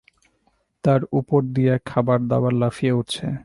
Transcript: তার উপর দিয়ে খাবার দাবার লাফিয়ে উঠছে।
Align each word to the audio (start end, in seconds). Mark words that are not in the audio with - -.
তার 0.83 1.01
উপর 1.11 1.41
দিয়ে 1.55 1.73
খাবার 1.85 2.19
দাবার 2.27 2.53
লাফিয়ে 2.53 2.93
উঠছে। 2.93 3.25